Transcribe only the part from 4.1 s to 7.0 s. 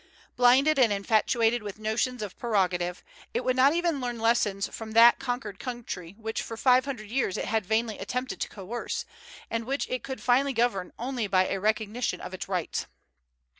lessons from that conquered country which for five